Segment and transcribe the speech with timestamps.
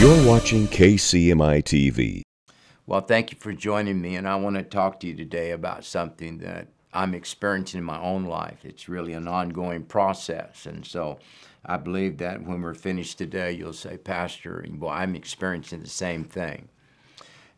[0.00, 2.22] You're watching KCMI TV.
[2.86, 5.84] Well, thank you for joining me, and I want to talk to you today about
[5.84, 8.64] something that I'm experiencing in my own life.
[8.64, 11.18] It's really an ongoing process, and so
[11.66, 16.24] I believe that when we're finished today, you'll say, Pastor, well, I'm experiencing the same
[16.24, 16.70] thing.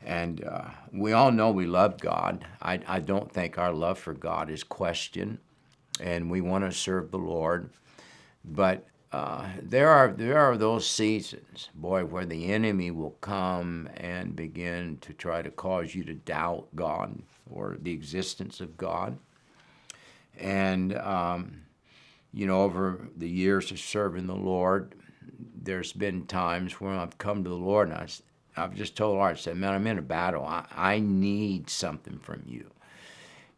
[0.04, 2.44] And uh, we all know we love God.
[2.60, 5.38] I, I don't think our love for God is questioned,
[6.00, 7.70] and we want to serve the Lord.
[8.44, 14.34] But uh, there are there are those seasons, boy, where the enemy will come and
[14.34, 17.20] begin to try to cause you to doubt God
[17.50, 19.18] or the existence of God.
[20.38, 21.62] And um,
[22.32, 24.94] you know, over the years of serving the Lord,
[25.54, 28.08] there's been times when I've come to the Lord and I,
[28.56, 30.44] I've just told Lord, I said, man, I'm in a battle.
[30.44, 32.70] I, I need something from you.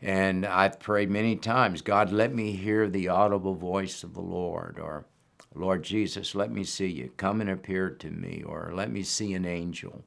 [0.03, 4.79] And I've prayed many times, God, let me hear the audible voice of the Lord,
[4.79, 5.07] or
[5.55, 7.11] Lord Jesus, let me see you.
[7.17, 10.05] Come and appear to me, or let me see an angel.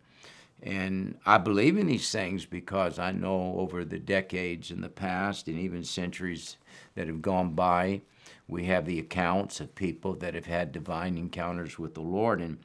[0.62, 5.48] And I believe in these things because I know over the decades in the past
[5.48, 6.58] and even centuries
[6.96, 8.02] that have gone by,
[8.48, 12.42] we have the accounts of people that have had divine encounters with the Lord.
[12.42, 12.58] And,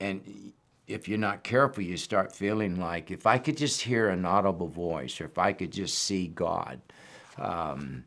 [0.00, 0.52] and
[0.86, 4.68] if you're not careful, you start feeling like if I could just hear an audible
[4.68, 6.80] voice or if I could just see God,
[7.38, 8.04] um,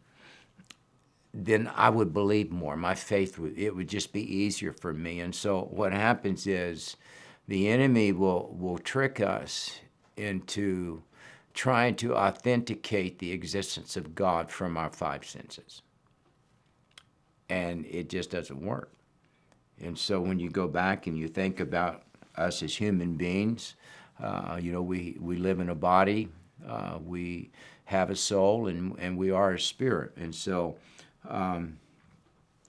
[1.34, 2.76] then I would believe more.
[2.76, 5.20] My faith would it would just be easier for me.
[5.20, 6.98] And so what happens is
[7.48, 9.80] the enemy will will trick us
[10.18, 11.04] into
[11.54, 15.82] trying to authenticate the existence of God from our five senses.
[17.50, 18.92] And it just doesn't work.
[19.82, 22.04] And so when you go back and you think about
[22.40, 23.76] us as human beings.
[24.22, 26.30] Uh, you know, we, we live in a body,
[26.68, 27.52] uh, we
[27.86, 30.12] have a soul, and, and we are a spirit.
[30.18, 30.76] And so
[31.28, 31.80] um,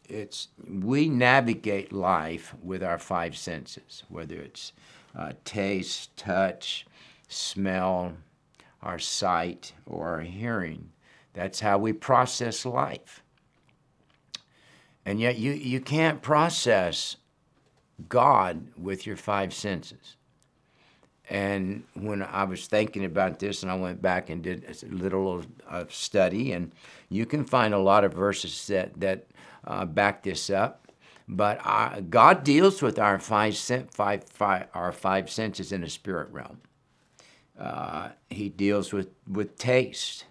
[0.08, 4.72] it's, we navigate life with our five senses, whether it's
[5.16, 6.86] uh, taste, touch,
[7.28, 8.14] smell,
[8.82, 10.90] our sight, or our hearing.
[11.32, 13.22] That's how we process life.
[15.04, 17.16] And yet you, you can't process
[18.08, 20.16] God with your five senses.
[21.30, 25.44] And when I was thinking about this, and I went back and did a little
[25.88, 26.72] study, and
[27.08, 29.26] you can find a lot of verses that that
[29.64, 30.88] uh, back this up.
[31.28, 36.28] But uh, God deals with our five, five, five, our five senses in the spirit
[36.32, 36.60] realm.
[37.56, 40.24] Uh, he deals with with taste.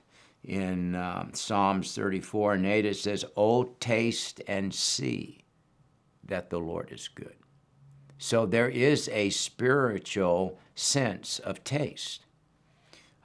[0.43, 5.43] In um, Psalms 34 and 8, it says, "Oh, taste and see
[6.25, 7.35] that the Lord is good."
[8.17, 12.25] So there is a spiritual sense of taste.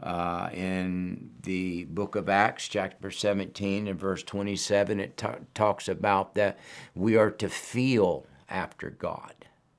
[0.03, 6.35] Uh, in the book of Acts, chapter 17 and verse 27, it t- talks about
[6.35, 6.59] that
[6.95, 9.33] we are to feel after God.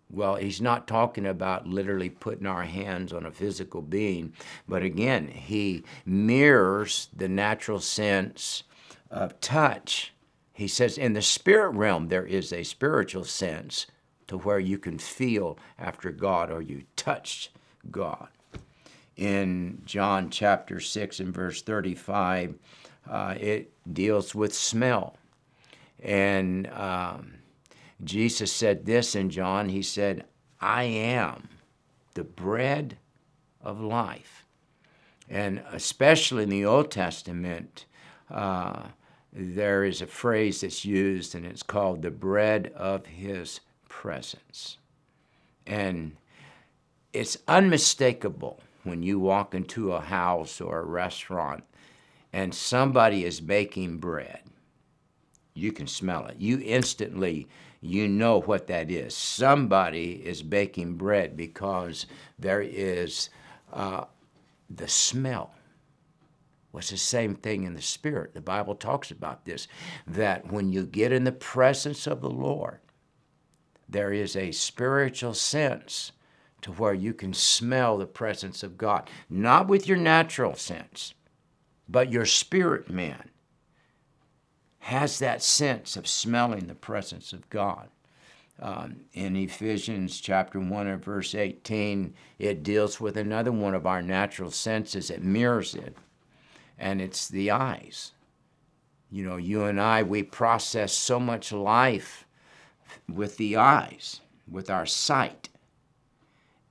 [0.09, 4.34] Well, he's not talking about literally putting our hands on a physical being,
[4.68, 8.63] but again, he mirrors the natural sense
[9.12, 10.13] of touch.
[10.53, 13.86] He says in the spirit realm, there is a spiritual sense
[14.28, 17.52] to where you can feel after God or you touched
[17.91, 18.28] God.
[19.16, 22.56] In John chapter 6 and verse 35,
[23.09, 25.18] uh, it deals with smell.
[26.03, 27.35] And um,
[28.03, 30.25] Jesus said this in John He said,
[30.59, 31.50] I am
[32.13, 32.97] the bread
[33.62, 34.45] of life.
[35.29, 37.85] And especially in the Old Testament,
[38.29, 38.84] uh,
[39.34, 43.59] there is a phrase that's used, and it's called the bread of his
[43.90, 44.78] presence.
[45.66, 46.16] And
[47.15, 51.63] it's unmistakable when you walk into a house or a restaurant
[52.33, 54.41] and somebody is baking bread.
[55.53, 56.35] You can smell it.
[56.37, 57.47] You instantly
[57.79, 59.15] you know what that is.
[59.15, 63.29] Somebody is baking bread because there is
[63.71, 64.05] uh,
[64.69, 65.53] the smell.
[66.71, 68.33] What's the same thing in the spirit?
[68.33, 69.68] The Bible talks about this
[70.07, 72.79] that when you get in the presence of the Lord,
[73.88, 76.11] there is a spiritual sense
[76.65, 81.13] to where you can smell the presence of God, not with your natural sense,
[81.88, 83.29] but your spirit man
[84.79, 87.88] has that sense of smelling the presence of God.
[88.59, 94.01] Um, in Ephesians chapter 1 and verse 18, it deals with another one of our
[94.01, 95.11] natural senses.
[95.11, 95.95] It mirrors it,
[96.79, 98.13] and it's the eyes.
[99.11, 102.25] You know, you and I, we process so much life
[103.07, 105.50] with the eyes, with our sight.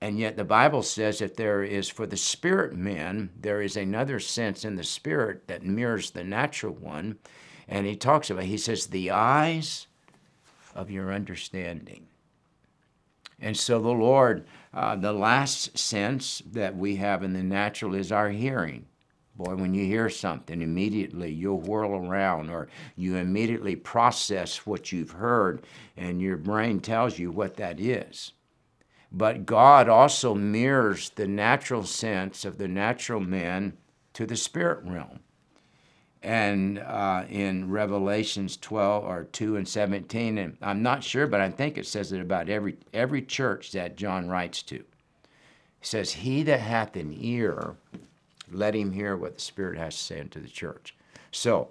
[0.01, 4.21] And yet the Bible says that there is, for the spirit man, there is another
[4.21, 7.19] sense in the spirit that mirrors the natural one.
[7.69, 9.87] And he talks about, he says, the eyes
[10.75, 12.07] of your understanding.
[13.41, 18.13] And so the Lord, uh, the last sense that we have in the natural is
[18.13, 18.87] our hearing.
[19.37, 25.11] Boy, when you hear something, immediately you'll whirl around or you immediately process what you've
[25.11, 25.67] heard,
[25.97, 28.33] and your brain tells you what that is.
[29.17, 33.75] But God also mirrors the natural sense of the natural man
[34.15, 35.21] to the spirit realm.
[36.21, 41.49] And uh, in Revelations 12 or 2 and 17, and I'm not sure, but I
[41.49, 44.77] think it says it about every, every church that John writes to.
[44.77, 44.85] It
[45.83, 47.77] says, He that hath an ear,
[48.51, 50.97] let him hear what the Spirit has to say unto the church.
[51.31, 51.69] So,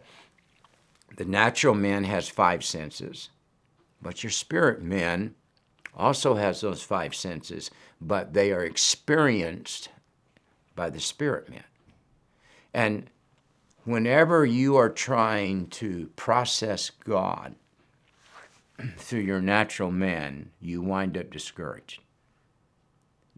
[1.18, 3.30] the natural man has five senses,
[4.02, 5.36] but your spirit man
[5.96, 7.70] also has those five senses,
[8.02, 9.90] but they are experienced
[10.76, 11.64] by the spirit man.
[12.74, 13.10] And
[13.84, 17.56] whenever you are trying to process God
[18.98, 22.02] through your natural man, you wind up discouraged.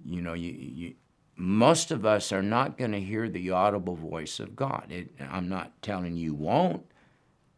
[0.05, 0.95] You know, you, you
[1.37, 4.87] most of us are not going to hear the audible voice of God.
[4.89, 6.85] It, I'm not telling you won't,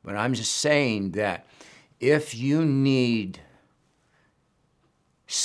[0.03, 1.45] but I'm just saying that
[1.99, 3.39] if you need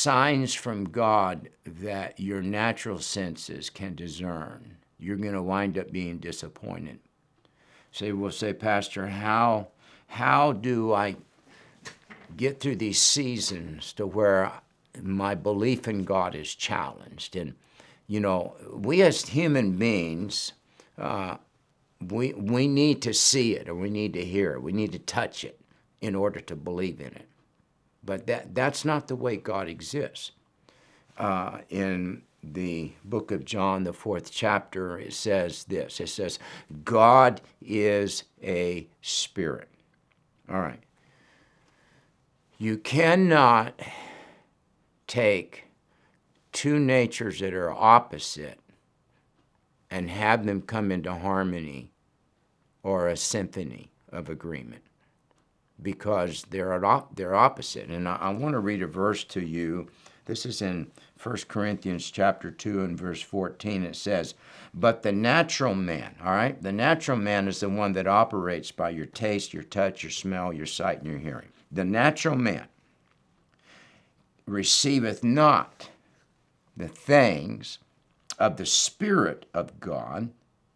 [0.02, 6.18] signs from God that your natural senses can discern, you're going to wind up being
[6.18, 6.98] disappointed.
[7.92, 9.68] So we'll say, Pastor, how,
[10.08, 11.14] how do I
[12.36, 14.50] get through these seasons to where
[15.00, 17.36] my belief in God is challenged?
[17.36, 17.54] And,
[18.08, 20.52] you know, we as human beings,
[20.98, 21.36] uh,
[22.00, 24.62] we, we need to see it or we need to hear it.
[24.62, 25.60] We need to touch it
[26.00, 27.28] in order to believe in it.
[28.04, 30.32] But that, that's not the way God exists.
[31.16, 36.38] Uh, in the book of John, the fourth chapter, it says this it says,
[36.84, 39.68] God is a spirit.
[40.50, 40.82] All right.
[42.58, 43.80] You cannot
[45.06, 45.64] take
[46.52, 48.58] two natures that are opposite
[49.90, 51.90] and have them come into harmony
[52.82, 54.82] or a symphony of agreement
[55.82, 57.88] because they're, op- they're opposite.
[57.88, 59.88] And I, I want to read a verse to you.
[60.24, 60.90] This is in
[61.22, 63.82] 1 Corinthians chapter 2 and verse 14.
[63.82, 64.34] It says,
[64.74, 68.90] But the natural man, all right, the natural man is the one that operates by
[68.90, 71.48] your taste, your touch, your smell, your sight, and your hearing.
[71.70, 72.66] The natural man
[74.46, 75.88] receiveth not
[76.76, 77.78] the things
[78.38, 80.30] of the Spirit of God,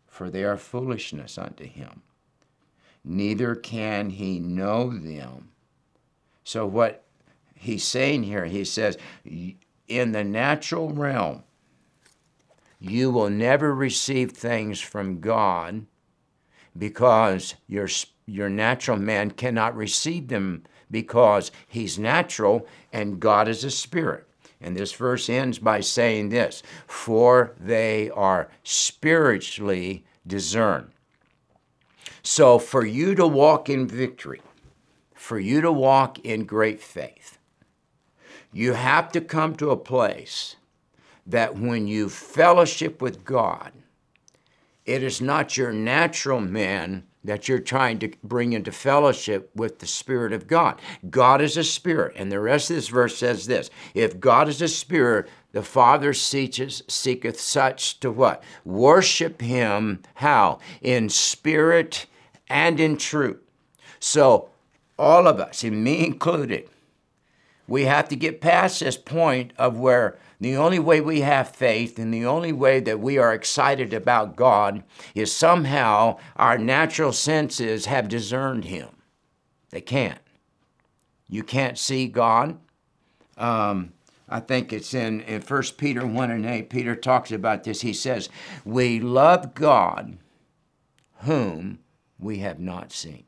[0.06, 2.02] for they are foolishness unto him
[3.06, 5.50] neither can he know them.
[6.44, 7.05] So, what
[7.55, 8.99] he's saying here, he says,
[9.88, 11.44] in the natural realm,
[12.79, 15.87] you will never receive things from God
[16.76, 17.88] because your,
[18.26, 24.26] your natural man cannot receive them because he's natural and God is a spirit.
[24.61, 30.91] And this verse ends by saying this For they are spiritually discerned.
[32.23, 34.43] So, for you to walk in victory,
[35.14, 37.38] for you to walk in great faith,
[38.53, 40.56] you have to come to a place
[41.26, 43.73] that when you fellowship with God,
[44.85, 49.87] it is not your natural man that you're trying to bring into fellowship with the
[49.87, 50.81] Spirit of God.
[51.11, 52.14] God is a spirit.
[52.16, 56.13] And the rest of this verse says this If God is a spirit, the Father
[56.13, 58.43] seeketh, seeketh such to what?
[58.67, 60.59] Worship him how?
[60.83, 62.05] In spirit
[62.47, 63.41] and in truth.
[63.99, 64.51] So,
[64.99, 66.69] all of us, and me included,
[67.67, 71.99] we have to get past this point of where the only way we have faith
[71.99, 74.85] and the only way that we are excited about God
[75.15, 78.91] is somehow our natural senses have discerned Him.
[79.71, 80.21] They can't.
[81.31, 82.59] You can't see God.
[83.39, 83.95] Um,
[84.28, 86.71] I think it's in, in 1 Peter 1 and 8.
[86.71, 87.83] Peter talks about this.
[87.83, 88.28] He says,
[88.64, 90.18] We love God
[91.21, 91.78] whom
[92.18, 93.25] we have not seen.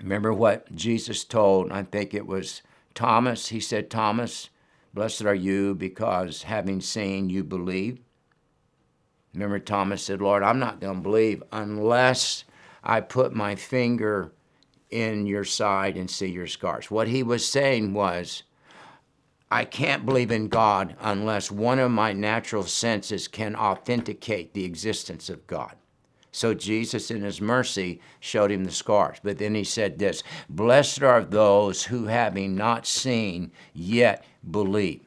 [0.00, 2.62] Remember what Jesus told, I think it was
[2.94, 3.48] Thomas.
[3.48, 4.50] He said, Thomas,
[4.92, 8.00] blessed are you because having seen you believe.
[9.32, 12.44] Remember, Thomas said, Lord, I'm not going to believe unless
[12.82, 14.32] I put my finger
[14.90, 16.90] in your side and see your scars.
[16.90, 18.44] What he was saying was,
[19.54, 25.30] I can't believe in God unless one of my natural senses can authenticate the existence
[25.30, 25.76] of God.
[26.32, 29.18] So Jesus, in his mercy, showed him the scars.
[29.22, 35.02] But then he said this Blessed are those who, having not seen, yet believe.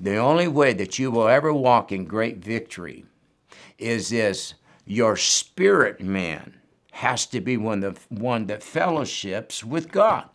[0.00, 3.04] The only way that you will ever walk in great victory
[3.78, 6.56] is this your spirit man
[6.90, 10.28] has to be one, the, one that fellowships with God.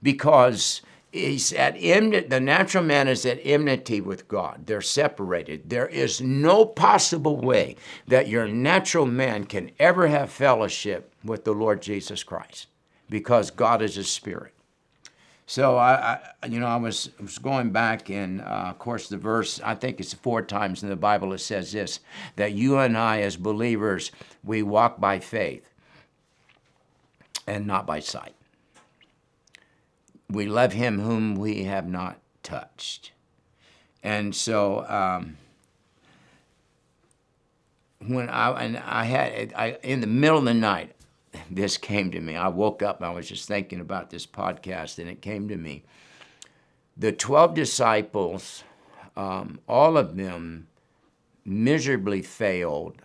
[0.00, 0.80] Because
[1.12, 4.66] he's at enmity, the natural man is at enmity with God.
[4.66, 5.70] They're separated.
[5.70, 11.52] There is no possible way that your natural man can ever have fellowship with the
[11.52, 12.66] Lord Jesus Christ
[13.08, 14.52] because God is a spirit.
[15.46, 19.16] So I, I you know, I was, was going back, and uh, of course, the
[19.16, 22.00] verse I think it's four times in the Bible it says this:
[22.36, 24.12] that you and I, as believers,
[24.44, 25.70] we walk by faith
[27.46, 28.34] and not by sight
[30.30, 33.12] we love him whom we have not touched.
[34.02, 35.36] And so um,
[38.06, 40.94] when I and I had I in the middle of the night,
[41.50, 42.36] this came to me.
[42.36, 43.02] I woke up.
[43.02, 45.84] I was just thinking about this podcast, and it came to me.
[46.96, 48.64] The twelve disciples,
[49.16, 50.68] um, all of them,
[51.44, 53.02] miserably failed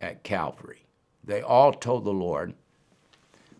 [0.00, 0.86] at Calvary.
[1.24, 2.54] They all told the Lord,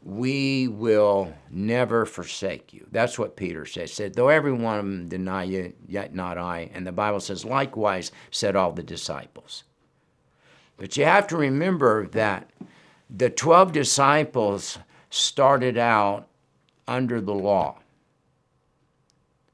[0.06, 2.86] we will never forsake you.
[2.92, 3.92] That's what Peter says.
[3.92, 6.70] Said, though every one of them deny you, yet not I.
[6.72, 9.64] And the Bible says, likewise said all the disciples.
[10.76, 12.48] But you have to remember that
[13.10, 14.78] the 12 disciples
[15.10, 16.28] started out
[16.86, 17.80] under the law.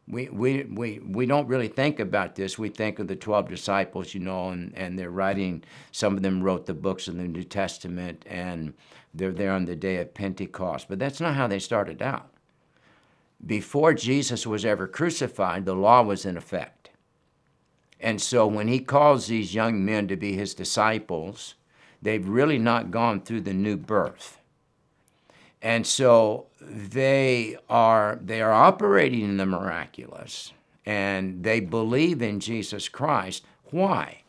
[0.08, 2.58] We, we, we, we don't really think about this.
[2.58, 6.42] We think of the 12 disciples, you know, and, and they're writing, some of them
[6.42, 8.74] wrote the books of the New Testament, and
[9.14, 10.86] they're there on the day of Pentecost.
[10.88, 12.28] But that's not how they started out.
[13.44, 16.90] Before Jesus was ever crucified, the law was in effect.
[18.00, 21.54] And so when he calls these young men to be his disciples,
[22.02, 24.40] they've really not gone through the new birth.
[25.62, 30.52] And so they are they are operating in the miraculous
[30.84, 33.44] and they believe in Jesus Christ.
[33.70, 34.22] Why?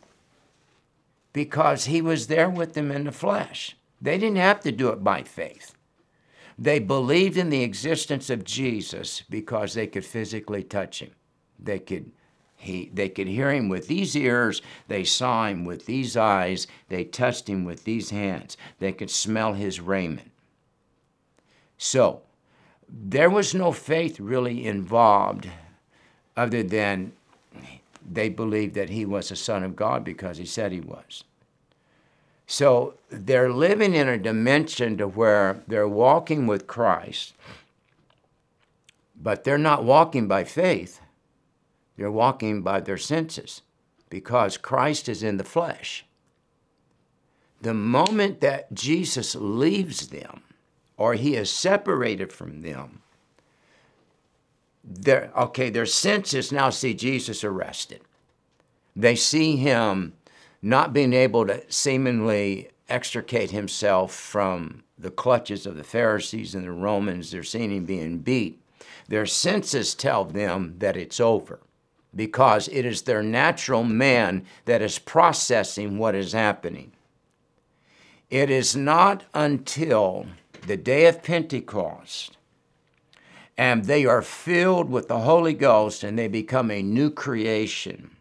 [1.34, 3.76] Because he was there with them in the flesh.
[4.00, 5.76] They didn't have to do it by faith.
[6.60, 11.12] They believed in the existence of Jesus because they could physically touch him.
[11.60, 12.12] They could
[12.58, 17.04] he, they could hear him with these ears, they saw him with these eyes, they
[17.04, 20.32] touched him with these hands, they could smell his raiment.
[21.78, 22.22] So,
[22.88, 25.50] there was no faith really involved
[26.38, 27.14] other than
[28.10, 31.24] they believed that he was a son of God because he said he was.
[32.46, 37.34] So they're living in a dimension to where they're walking with Christ,
[39.16, 41.00] but they're not walking by faith.
[41.98, 43.62] They're walking by their senses
[44.10, 46.06] because Christ is in the flesh.
[47.62, 50.42] The moment that Jesus leaves them
[51.04, 53.02] or he is separated from them,
[54.86, 58.00] their, okay, their senses now see Jesus arrested.
[58.96, 60.14] They see him
[60.62, 66.72] not being able to seemingly extricate himself from the clutches of the Pharisees and the
[66.72, 67.32] Romans.
[67.32, 68.62] They're seeing him being beat.
[69.10, 71.60] Their senses tell them that it's over
[72.16, 76.94] because it is their natural man that is processing what is happening.
[78.30, 80.28] It is not until
[80.68, 82.38] the day of Pentecost
[83.58, 88.12] and they are filled with the Holy Ghost and they become a new creation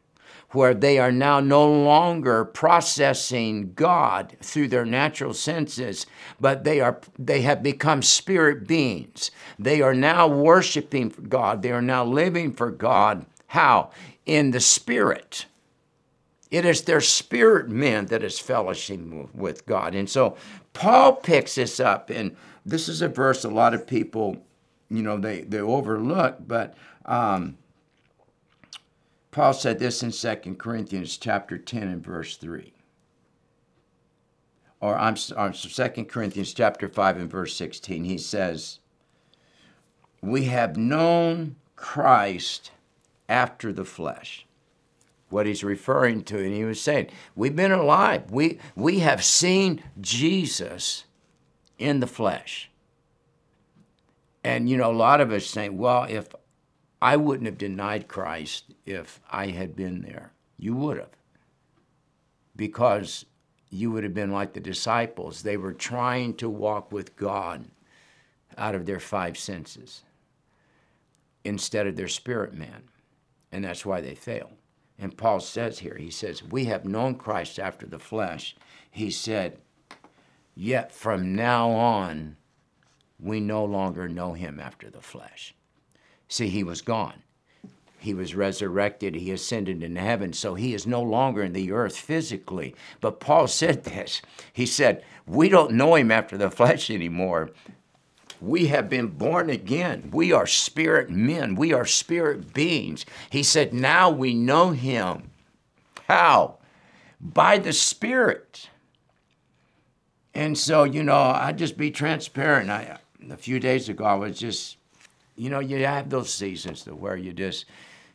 [0.51, 6.05] where they are now no longer processing God through their natural senses,
[6.39, 9.31] but they are they have become spirit beings.
[9.59, 11.63] They are now worshiping God.
[11.63, 13.25] They are now living for God.
[13.49, 13.91] How?
[14.27, 15.47] In the spirit.
[16.51, 19.95] It is their spirit man that is fellowshipping with God.
[19.95, 20.37] And so
[20.73, 24.45] Paul picks this up, and this is a verse a lot of people,
[24.89, 26.75] you know, they, they overlook, but
[27.05, 27.59] um,
[29.31, 32.73] Paul said this in 2 Corinthians chapter 10 and verse 3.
[34.81, 38.05] Or I'm, I'm 2 Corinthians chapter 5 and verse 16.
[38.05, 38.81] He says,
[40.21, 42.73] We have known Christ
[43.29, 44.47] after the flesh.
[45.33, 48.31] What he's referring to, and he was saying, We've been alive.
[48.31, 51.05] We, we have seen Jesus
[51.79, 52.71] in the flesh.
[54.45, 56.29] And, you know, a lot of us say, well, if
[57.03, 60.33] I wouldn't have denied Christ if I had been there.
[60.57, 61.11] You would have.
[62.55, 63.27] Because
[63.71, 65.43] you would have been like the disciples.
[65.43, 67.65] They were trying to walk with God
[68.57, 70.05] out of their five senses
[71.43, 72.85] instead of their spirit man.
[73.51, 74.53] And that's why they failed.
[75.03, 78.55] And Paul says here, he says, We have known Christ after the flesh.
[78.89, 79.59] He said,
[80.55, 82.37] Yet from now on,
[83.19, 85.57] we no longer know him after the flesh.
[86.29, 87.25] See, he was gone.
[87.99, 89.17] He was resurrected.
[89.17, 90.33] He ascended into heaven.
[90.33, 92.77] So he is no longer in the earth physically.
[93.01, 94.23] But Paul said this.
[94.53, 97.51] He said, We don't know him after the flesh anymore.
[98.43, 100.11] We have been born again.
[100.13, 101.55] We are spirit men.
[101.55, 103.07] We are spirit beings.
[103.31, 105.31] He said, now we know him.
[106.09, 106.59] How?
[107.21, 108.69] By the Spirit.
[110.35, 112.69] And so, you know, I just be transparent.
[112.69, 112.99] I
[113.31, 114.77] a few days ago I was just,
[115.37, 117.67] you know, you have those seasons where you just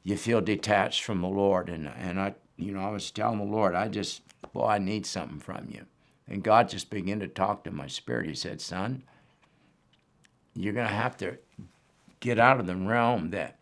[0.03, 1.69] you feel detached from the Lord.
[1.69, 5.05] And and I, you know, I was telling the Lord, I just, boy, I need
[5.05, 5.85] something from you.
[6.27, 8.27] And God just began to talk to my spirit.
[8.27, 9.03] He said, Son,
[10.57, 11.37] you're gonna have to
[12.19, 13.59] get out of the realm that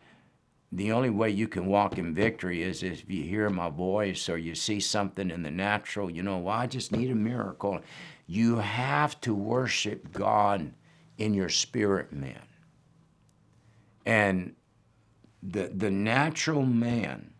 [0.72, 4.36] the only way you can walk in victory is if you hear my voice or
[4.36, 7.80] you see something in the natural, you know, well, I just need a miracle.
[8.26, 10.72] You have to worship God
[11.18, 12.42] in your spirit, man.
[14.04, 14.54] And
[15.42, 17.32] the, the natural man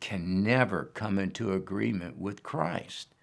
[0.00, 3.14] can never come into agreement with Christ.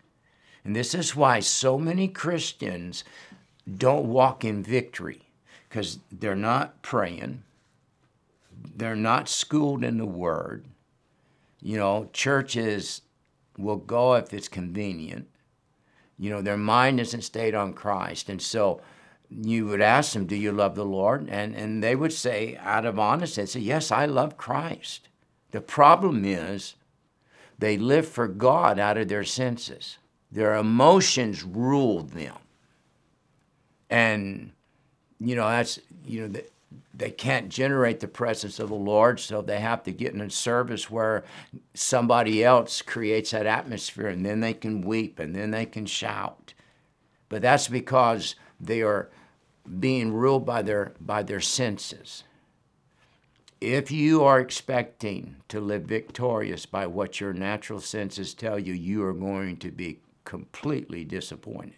[0.64, 3.04] And this is why so many Christians
[3.78, 5.22] don't walk in victory
[5.68, 7.44] because they're not praying
[8.76, 10.66] they're not schooled in the word.
[11.62, 13.02] You know, churches
[13.58, 15.28] will go if it's convenient.
[16.18, 18.30] You know, their mind isn't stayed on Christ.
[18.30, 18.82] And so
[19.30, 21.30] you would ask them, Do you love the Lord?
[21.30, 25.10] And, and they would say, out of honesty, say, Yes, I love Christ.
[25.52, 26.76] The problem is
[27.58, 29.98] they live for God out of their senses.
[30.32, 32.36] Their emotions rule them.
[33.90, 34.52] And,
[35.20, 36.46] you know, that's, you know, the,
[36.94, 40.30] they can't generate the presence of the Lord, so they have to get in a
[40.30, 41.24] service where
[41.74, 46.54] somebody else creates that atmosphere, and then they can weep and then they can shout.
[47.30, 49.10] But that's because they are
[49.80, 52.24] being ruled by their by their senses.
[53.62, 59.04] If you are expecting to live victorious by what your natural senses tell you, you
[59.04, 61.76] are going to be completely disappointed.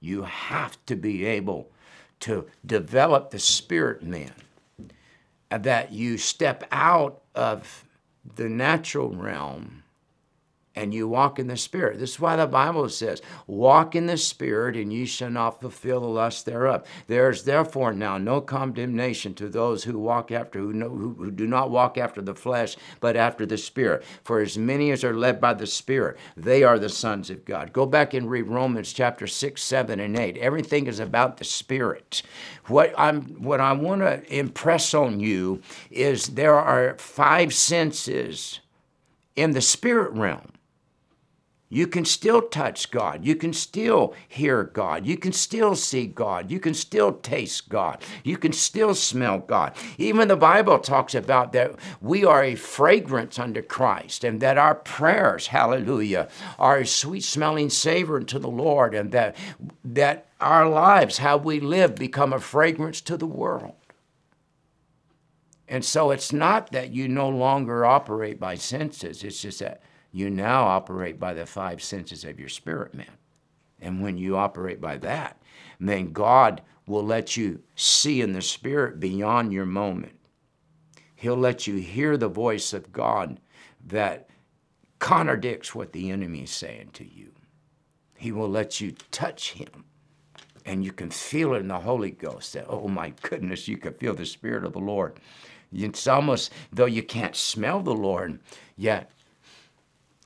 [0.00, 1.70] You have to be able
[2.20, 4.32] to develop the spirit man,
[5.50, 7.84] that you step out of
[8.36, 9.82] the natural realm
[10.76, 11.98] and you walk in the Spirit.
[11.98, 16.00] This is why the Bible says, Walk in the Spirit, and ye shall not fulfill
[16.00, 16.86] the lust thereof.
[17.06, 21.30] There is therefore now no condemnation to those who walk after, who, know, who, who
[21.30, 24.04] do not walk after the flesh, but after the Spirit.
[24.22, 27.72] For as many as are led by the Spirit, they are the sons of God.
[27.72, 30.36] Go back and read Romans chapter 6, 7, and 8.
[30.36, 32.22] Everything is about the Spirit.
[32.66, 38.60] What, I'm, what I want to impress on you is there are five senses
[39.36, 40.52] in the spirit realm
[41.68, 43.24] you can still touch God.
[43.24, 45.04] You can still hear God.
[45.04, 46.48] You can still see God.
[46.48, 48.02] You can still taste God.
[48.22, 49.74] You can still smell God.
[49.98, 54.76] Even the Bible talks about that we are a fragrance unto Christ and that our
[54.76, 59.34] prayers, hallelujah, are a sweet smelling savor unto the Lord and that,
[59.84, 63.74] that our lives, how we live, become a fragrance to the world.
[65.68, 69.80] And so it's not that you no longer operate by senses, it's just that
[70.16, 73.18] you now operate by the five senses of your spirit man.
[73.78, 75.42] And when you operate by that,
[75.78, 80.18] then God will let you see in the spirit beyond your moment.
[81.14, 83.40] He'll let you hear the voice of God
[83.86, 84.30] that
[84.98, 87.32] contradicts what the enemy is saying to you.
[88.16, 89.84] He will let you touch him
[90.64, 93.92] and you can feel it in the Holy Ghost that, oh my goodness, you can
[93.92, 95.20] feel the Spirit of the Lord.
[95.72, 98.40] It's almost, though you can't smell the Lord,
[98.76, 99.10] yet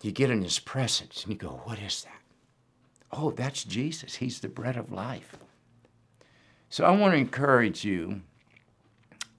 [0.03, 2.21] you get in his presence and you go, What is that?
[3.13, 4.17] Oh, that's Jesus.
[4.17, 5.37] He's the bread of life.
[6.69, 8.23] So I want to encourage you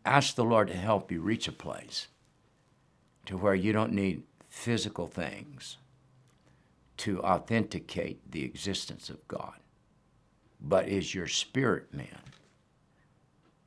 [0.05, 2.07] ask the Lord to help you reach a place
[3.25, 5.77] to where you don't need physical things
[6.97, 9.55] to authenticate the existence of God,
[10.59, 12.19] but is your spirit man.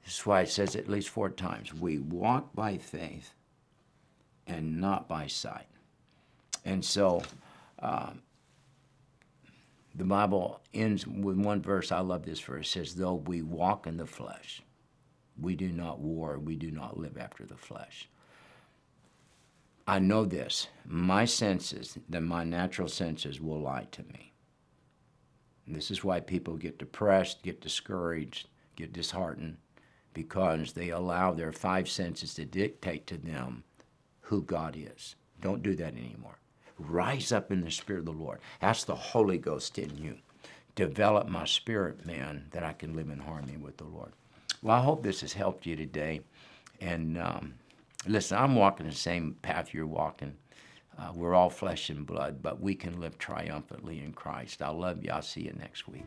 [0.04, 3.32] This is why it says at least four times we walk by faith
[4.46, 5.66] and not by sight.
[6.64, 7.22] And so
[7.80, 8.22] um,
[9.94, 11.92] the Bible ends with one verse.
[11.92, 12.66] I love this verse.
[12.66, 14.62] It says, Though we walk in the flesh,
[15.40, 18.08] we do not war, we do not live after the flesh.
[19.86, 20.68] I know this.
[20.86, 24.32] My senses, that my natural senses will lie to me.
[25.66, 29.58] And this is why people get depressed, get discouraged, get disheartened,
[30.12, 33.64] because they allow their five senses to dictate to them
[34.20, 35.16] who God is.
[35.40, 36.38] Don't do that anymore.
[36.78, 38.40] Rise up in the Spirit of the Lord.
[38.60, 40.16] Ask the Holy Ghost in you.
[40.74, 44.12] Develop my spirit, man, that I can live in harmony with the Lord.
[44.62, 46.22] Well, I hope this has helped you today.
[46.80, 47.54] And um,
[48.08, 50.34] listen, I'm walking the same path you're walking.
[50.98, 54.62] Uh, we're all flesh and blood, but we can live triumphantly in Christ.
[54.62, 55.10] I love you.
[55.12, 56.06] I'll see you next week.